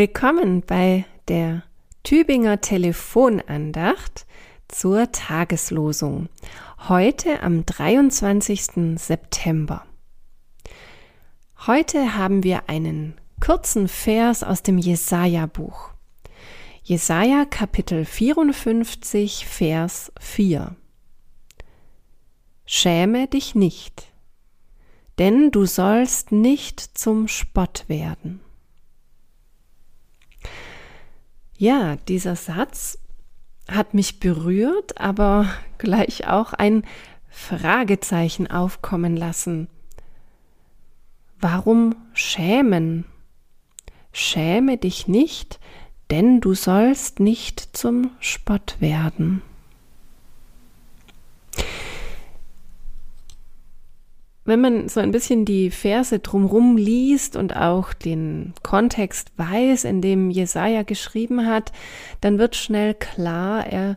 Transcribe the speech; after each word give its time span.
Willkommen 0.00 0.62
bei 0.62 1.04
der 1.28 1.62
Tübinger 2.04 2.62
Telefonandacht 2.62 4.24
zur 4.66 5.12
Tageslosung. 5.12 6.30
Heute 6.88 7.42
am 7.42 7.66
23. 7.66 8.98
September. 8.98 9.84
Heute 11.66 12.16
haben 12.16 12.44
wir 12.44 12.70
einen 12.70 13.12
kurzen 13.40 13.88
Vers 13.88 14.42
aus 14.42 14.62
dem 14.62 14.78
Jesaja-Buch. 14.78 15.90
Jesaja 16.82 17.44
Kapitel 17.44 18.06
54, 18.06 19.44
Vers 19.44 20.12
4. 20.18 20.76
Schäme 22.64 23.26
dich 23.26 23.54
nicht, 23.54 24.10
denn 25.18 25.50
du 25.50 25.66
sollst 25.66 26.32
nicht 26.32 26.80
zum 26.80 27.28
Spott 27.28 27.84
werden. 27.88 28.40
Ja, 31.60 31.96
dieser 32.08 32.36
Satz 32.36 32.96
hat 33.68 33.92
mich 33.92 34.18
berührt, 34.18 34.98
aber 34.98 35.46
gleich 35.76 36.26
auch 36.26 36.54
ein 36.54 36.84
Fragezeichen 37.28 38.50
aufkommen 38.50 39.14
lassen. 39.14 39.68
Warum 41.38 41.96
schämen? 42.14 43.04
Schäme 44.10 44.78
dich 44.78 45.06
nicht, 45.06 45.60
denn 46.10 46.40
du 46.40 46.54
sollst 46.54 47.20
nicht 47.20 47.76
zum 47.76 48.10
Spott 48.20 48.78
werden. 48.80 49.42
Wenn 54.50 54.60
man 54.60 54.88
so 54.88 54.98
ein 54.98 55.12
bisschen 55.12 55.44
die 55.44 55.70
Verse 55.70 56.18
drumrum 56.18 56.76
liest 56.76 57.36
und 57.36 57.54
auch 57.54 57.92
den 57.92 58.52
Kontext 58.64 59.30
weiß, 59.36 59.84
in 59.84 60.02
dem 60.02 60.28
Jesaja 60.28 60.82
geschrieben 60.82 61.46
hat, 61.46 61.70
dann 62.20 62.40
wird 62.40 62.56
schnell 62.56 62.94
klar, 62.94 63.64
er, 63.64 63.96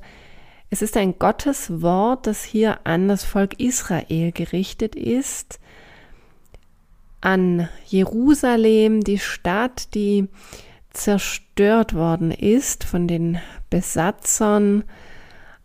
es 0.70 0.84
ist 0.84 0.96
ein 0.96 1.18
Gotteswort, 1.18 2.28
das 2.28 2.44
hier 2.44 2.82
an 2.84 3.08
das 3.08 3.24
Volk 3.24 3.60
Israel 3.60 4.32
gerichtet 4.32 4.96
ist, 4.96 5.60
an 7.20 7.68
Jerusalem, 7.88 9.02
die 9.02 9.18
Stadt, 9.18 9.96
die 9.96 10.28
zerstört 10.92 11.96
worden 11.96 12.30
ist 12.30 12.84
von 12.84 13.08
den 13.08 13.40
Besatzern, 13.72 14.84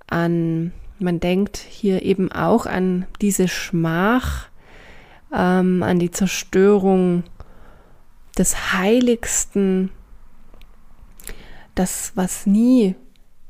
an, 0.06 0.72
man 0.98 1.20
denkt 1.20 1.58
hier 1.58 2.02
eben 2.02 2.32
auch 2.32 2.64
an 2.64 3.06
diese 3.20 3.48
Schmach, 3.48 4.48
ähm, 5.34 5.82
an 5.82 5.98
die 5.98 6.10
Zerstörung 6.10 7.24
des 8.36 8.72
Heiligsten, 8.72 9.90
das, 11.74 12.12
was 12.14 12.46
nie 12.46 12.94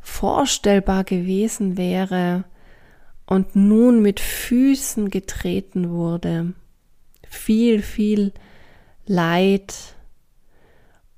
vorstellbar 0.01 1.05
gewesen 1.05 1.77
wäre 1.77 2.45
und 3.27 3.55
nun 3.55 4.01
mit 4.01 4.21
Füßen 4.21 5.11
getreten 5.11 5.91
wurde. 5.91 6.55
Viel, 7.29 7.83
viel 7.83 8.33
Leid. 9.07 9.75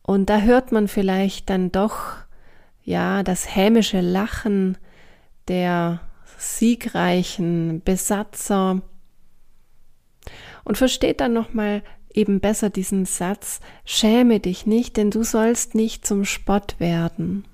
Und 0.02 0.28
da 0.28 0.40
hört 0.40 0.72
man 0.72 0.88
vielleicht 0.88 1.50
dann 1.50 1.70
doch, 1.70 2.16
ja, 2.82 3.22
das 3.22 3.54
hämische 3.54 4.00
Lachen 4.00 4.76
der 5.46 6.00
siegreichen 6.36 7.82
Besatzer, 7.84 8.82
und 10.64 10.78
versteht 10.78 11.20
dann 11.20 11.32
nochmal 11.32 11.82
eben 12.12 12.40
besser 12.40 12.70
diesen 12.70 13.04
Satz, 13.04 13.60
schäme 13.84 14.40
dich 14.40 14.66
nicht, 14.66 14.96
denn 14.96 15.10
du 15.10 15.22
sollst 15.22 15.74
nicht 15.74 16.06
zum 16.06 16.24
Spott 16.24 16.76
werden. 16.78 17.44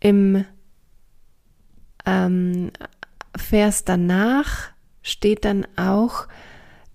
Im 0.00 0.44
ähm, 2.04 2.70
Vers 3.36 3.84
danach 3.84 4.70
steht 5.02 5.44
dann 5.44 5.66
auch, 5.76 6.26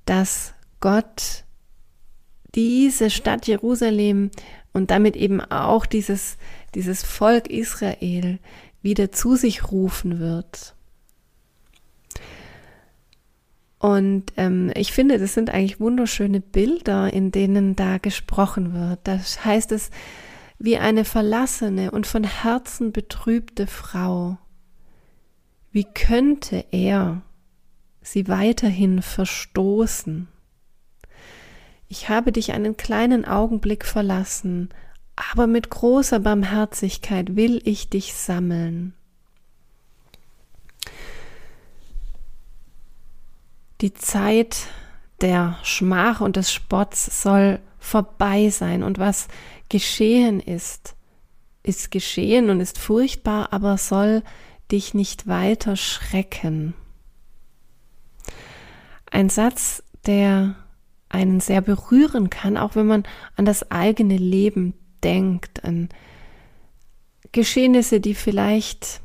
dass 0.05 0.53
Gott 0.79 1.43
diese 2.55 3.09
Stadt 3.09 3.47
Jerusalem 3.47 4.31
und 4.73 4.91
damit 4.91 5.15
eben 5.15 5.41
auch 5.41 5.85
dieses, 5.85 6.37
dieses 6.75 7.03
Volk 7.03 7.47
Israel 7.47 8.39
wieder 8.81 9.11
zu 9.11 9.35
sich 9.35 9.71
rufen 9.71 10.19
wird. 10.19 10.76
Und 13.79 14.33
ähm, 14.37 14.71
ich 14.75 14.91
finde, 14.91 15.19
das 15.19 15.33
sind 15.33 15.51
eigentlich 15.51 15.79
wunderschöne 15.79 16.39
Bilder, 16.39 17.13
in 17.13 17.31
denen 17.31 17.75
da 17.75 17.99
gesprochen 17.99 18.73
wird. 18.73 18.99
Das 19.03 19.45
heißt 19.45 19.71
es 19.71 19.91
wie 20.59 20.77
eine 20.77 21.05
verlassene 21.05 21.91
und 21.91 22.07
von 22.07 22.23
Herzen 22.23 22.91
betrübte 22.91 23.67
Frau. 23.67 24.39
Wie 25.71 25.83
könnte 25.83 26.65
er 26.71 27.21
sie 28.01 28.27
weiterhin 28.27 29.03
verstoßen? 29.03 30.27
Ich 31.87 32.09
habe 32.09 32.31
dich 32.31 32.53
einen 32.53 32.75
kleinen 32.75 33.25
Augenblick 33.25 33.85
verlassen, 33.85 34.69
aber 35.15 35.45
mit 35.45 35.69
großer 35.69 36.19
Barmherzigkeit 36.19 37.35
will 37.35 37.61
ich 37.63 37.89
dich 37.89 38.15
sammeln. 38.15 38.96
Die 43.81 43.93
Zeit 43.93 44.67
der 45.21 45.57
Schmach 45.63 46.21
und 46.21 46.35
des 46.35 46.51
Spotts 46.51 47.21
soll 47.21 47.59
vorbei 47.79 48.49
sein 48.49 48.83
und 48.83 48.97
was 48.97 49.27
geschehen 49.69 50.39
ist, 50.39 50.95
ist 51.63 51.91
geschehen 51.91 52.49
und 52.49 52.59
ist 52.59 52.79
furchtbar, 52.79 53.53
aber 53.53 53.77
soll 53.77 54.23
dich 54.71 54.93
nicht 54.93 55.27
weiter 55.27 55.75
schrecken. 55.75 56.73
Ein 59.11 59.29
Satz, 59.29 59.83
der 60.05 60.55
einen 61.09 61.39
sehr 61.39 61.61
berühren 61.61 62.29
kann, 62.29 62.57
auch 62.57 62.75
wenn 62.75 62.87
man 62.87 63.03
an 63.35 63.45
das 63.45 63.71
eigene 63.71 64.17
Leben 64.17 64.73
denkt, 65.03 65.63
an 65.63 65.89
Geschehnisse, 67.31 67.99
die 67.99 68.15
vielleicht 68.15 69.01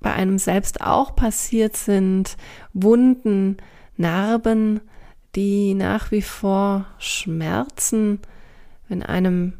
bei 0.00 0.12
einem 0.12 0.38
selbst 0.38 0.80
auch 0.80 1.16
passiert 1.16 1.76
sind, 1.76 2.36
Wunden, 2.72 3.56
Narben, 3.96 4.80
die 5.34 5.74
nach 5.74 6.10
wie 6.10 6.22
vor 6.22 6.86
schmerzen, 6.98 8.20
wenn 8.88 9.02
einem 9.02 9.54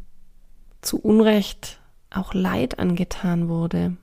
zu 0.80 0.98
Unrecht 0.98 1.80
auch 2.10 2.34
Leid 2.34 2.78
angetan 2.78 3.48
wurde. 3.48 3.96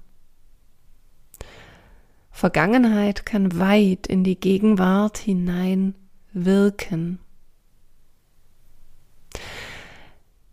Vergangenheit 2.31 3.25
kann 3.25 3.59
weit 3.59 4.07
in 4.07 4.23
die 4.23 4.39
Gegenwart 4.39 5.17
hinein 5.17 5.95
wirken. 6.33 7.19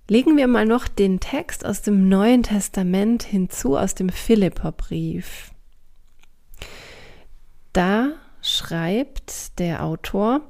Legen 0.09 0.37
wir 0.37 0.47
mal 0.47 0.67
noch 0.67 0.89
den 0.89 1.21
Text 1.21 1.65
aus 1.65 1.83
dem 1.83 2.09
Neuen 2.09 2.43
Testament 2.43 3.23
hinzu, 3.23 3.77
aus 3.77 3.95
dem 3.95 4.09
Philipperbrief. 4.09 5.53
Da 7.73 8.13
schreibt 8.43 9.59
der 9.59 9.85
Autor, 9.85 10.41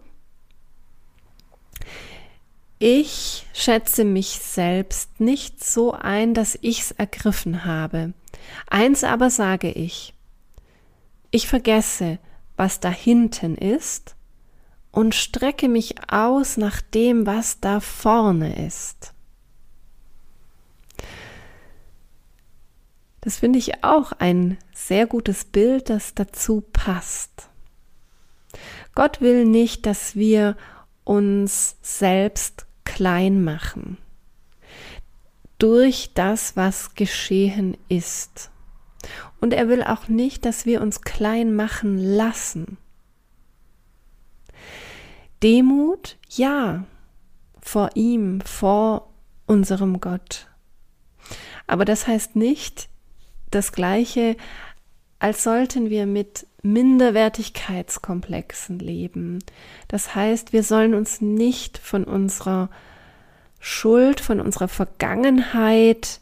ich 2.78 3.46
schätze 3.52 4.04
mich 4.04 4.38
selbst 4.38 5.20
nicht 5.20 5.62
so 5.62 5.92
ein, 5.92 6.32
dass 6.32 6.58
ich's 6.62 6.92
ergriffen 6.92 7.66
habe. 7.66 8.14
Eins 8.70 9.04
aber 9.04 9.28
sage 9.28 9.70
ich, 9.70 10.14
ich 11.30 11.46
vergesse, 11.46 12.18
was 12.56 12.80
da 12.80 12.88
hinten 12.88 13.54
ist 13.54 14.16
und 14.92 15.14
strecke 15.14 15.68
mich 15.68 15.96
aus 16.10 16.56
nach 16.56 16.80
dem, 16.80 17.26
was 17.26 17.60
da 17.60 17.80
vorne 17.80 18.66
ist. 18.66 19.12
Das 23.30 23.38
finde 23.38 23.60
ich 23.60 23.84
auch 23.84 24.10
ein 24.10 24.58
sehr 24.74 25.06
gutes 25.06 25.44
Bild, 25.44 25.88
das 25.88 26.16
dazu 26.16 26.64
passt. 26.72 27.48
Gott 28.96 29.20
will 29.20 29.44
nicht, 29.44 29.86
dass 29.86 30.16
wir 30.16 30.56
uns 31.04 31.76
selbst 31.80 32.66
klein 32.82 33.44
machen 33.44 33.98
durch 35.58 36.10
das, 36.12 36.56
was 36.56 36.96
geschehen 36.96 37.76
ist. 37.88 38.50
Und 39.40 39.52
er 39.54 39.68
will 39.68 39.84
auch 39.84 40.08
nicht, 40.08 40.44
dass 40.44 40.66
wir 40.66 40.80
uns 40.80 41.02
klein 41.02 41.54
machen 41.54 41.98
lassen. 41.98 42.78
Demut, 45.40 46.18
ja, 46.30 46.84
vor 47.62 47.90
ihm, 47.94 48.40
vor 48.40 49.08
unserem 49.46 50.00
Gott. 50.00 50.48
Aber 51.68 51.84
das 51.84 52.08
heißt 52.08 52.34
nicht, 52.34 52.90
das 53.50 53.72
Gleiche 53.72 54.36
als 55.20 55.44
sollten 55.44 55.88
wir 55.90 56.06
mit 56.06 56.46
Minderwertigkeitskomplexen 56.62 58.78
leben. 58.78 59.40
Das 59.86 60.14
heißt, 60.14 60.54
wir 60.54 60.62
sollen 60.62 60.94
uns 60.94 61.20
nicht 61.20 61.76
von 61.76 62.04
unserer 62.04 62.70
Schuld, 63.60 64.20
von 64.20 64.40
unserer 64.40 64.68
Vergangenheit, 64.68 66.20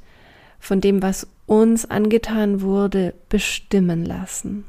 von 0.58 0.80
dem, 0.80 1.00
was 1.00 1.28
uns 1.46 1.88
angetan 1.88 2.60
wurde, 2.60 3.14
bestimmen 3.28 4.04
lassen. 4.04 4.64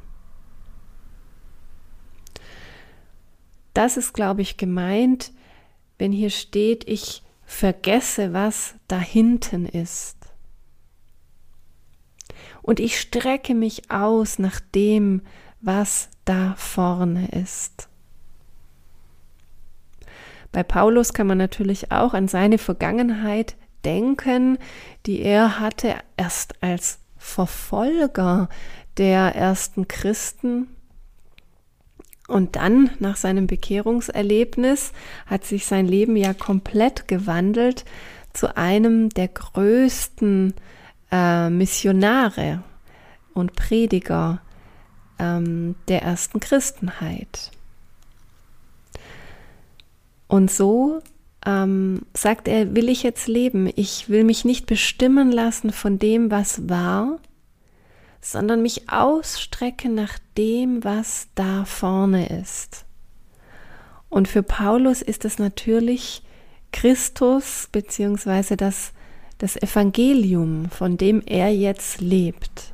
Das 3.73 3.97
ist, 3.97 4.13
glaube 4.13 4.44
ich, 4.44 4.57
gemeint, 4.57 5.31
wenn 5.97 6.11
hier 6.11 6.29
steht, 6.29 6.88
ich 6.88 7.23
vergesse, 7.45 8.31
was 8.31 8.75
da 8.88 9.00
hinten 9.00 9.65
ist. 9.65 10.19
Und 12.61 12.79
ich 12.79 13.00
strecke 13.00 13.56
mich 13.56 13.91
aus 13.91 14.39
nach 14.39 14.59
dem, 14.75 15.21
was 15.61 16.09
da 16.25 16.53
vorne 16.57 17.27
ist. 17.29 17.89
Bei 20.51 20.63
Paulus 20.63 21.13
kann 21.13 21.27
man 21.27 21.38
natürlich 21.38 21.91
auch 21.91 22.13
an 22.13 22.27
seine 22.27 22.57
Vergangenheit 22.57 23.56
denken, 23.85 24.57
die 25.06 25.21
er 25.21 25.59
hatte 25.59 25.95
erst 26.17 26.61
als 26.63 27.00
Verfolger 27.17 28.50
der 28.97 29.35
ersten 29.35 29.88
Christen. 29.88 30.67
Und 32.27 32.56
dann, 32.56 32.91
nach 33.00 33.15
seinem 33.15 33.47
Bekehrungserlebnis, 33.47 34.91
hat 35.25 35.45
sich 35.45 35.65
sein 35.65 35.88
Leben 35.88 36.15
ja 36.15 36.33
komplett 36.33 37.07
gewandelt 37.07 37.85
zu 38.33 38.56
einem 38.56 39.09
der 39.09 39.27
größten 39.27 40.51
äh, 40.51 40.79
Missionare 41.50 42.63
und 43.33 43.56
Prediger 43.56 44.41
ähm, 45.17 45.75
der 45.88 46.01
ersten 46.03 46.39
Christenheit. 46.39 47.51
Und 50.27 50.51
so 50.51 51.01
ähm, 51.45 52.01
sagt 52.13 52.47
er, 52.47 52.75
will 52.75 52.89
ich 52.89 53.03
jetzt 53.03 53.27
leben. 53.27 53.71
Ich 53.75 54.09
will 54.09 54.23
mich 54.23 54.45
nicht 54.45 54.65
bestimmen 54.65 55.31
lassen 55.31 55.71
von 55.71 56.00
dem, 56.00 56.31
was 56.31 56.69
war, 56.69 57.19
sondern 58.21 58.61
mich 58.61 58.89
ausstrecken 58.89 59.95
nach 59.95 60.19
dem, 60.38 60.83
was 60.83 61.27
da 61.35 61.65
vorne 61.65 62.41
ist. 62.41 62.85
Und 64.09 64.27
für 64.27 64.44
Paulus 64.44 65.01
ist 65.01 65.23
es 65.23 65.39
natürlich 65.39 66.23
Christus 66.71 67.69
beziehungsweise 67.71 68.57
das, 68.57 68.91
das 69.39 69.56
Evangelium, 69.56 70.69
von 70.69 70.97
dem 70.97 71.21
er 71.25 71.50
jetzt 71.50 72.01
lebt. 72.01 72.74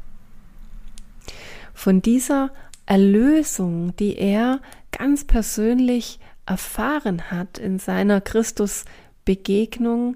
Von 1.74 2.02
dieser 2.02 2.52
Erlösung, 2.86 3.96
die 3.96 4.18
er 4.18 4.62
ganz 4.92 5.24
persönlich 5.26 6.20
erfahren 6.46 7.32
hat 7.32 7.58
in 7.58 7.80
seiner 7.80 8.22
Christusbegegnung, 8.22 10.16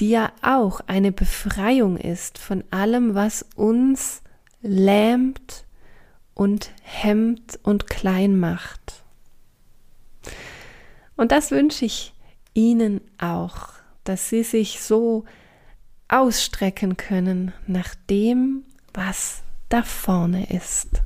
die 0.00 0.10
ja 0.10 0.32
auch 0.42 0.80
eine 0.86 1.12
Befreiung 1.12 1.96
ist 1.96 2.38
von 2.38 2.64
allem, 2.70 3.14
was 3.14 3.46
uns 3.54 4.22
lähmt 4.62 5.64
und 6.34 6.70
hemmt 6.82 7.58
und 7.62 7.88
klein 7.88 8.38
macht. 8.38 9.04
Und 11.16 11.32
das 11.32 11.50
wünsche 11.50 11.86
ich 11.86 12.12
Ihnen 12.52 13.00
auch, 13.18 13.75
dass 14.08 14.28
Sie 14.28 14.42
sich 14.42 14.80
so 14.80 15.24
ausstrecken 16.08 16.96
können 16.96 17.52
nach 17.66 17.94
dem, 18.08 18.64
was 18.94 19.42
da 19.68 19.82
vorne 19.82 20.46
ist. 20.50 21.02